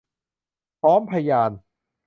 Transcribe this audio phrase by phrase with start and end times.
[0.79, 1.51] พร้อมพยาน